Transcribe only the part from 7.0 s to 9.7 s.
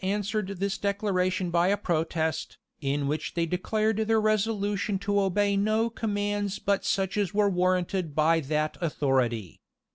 as were warranted by that authority.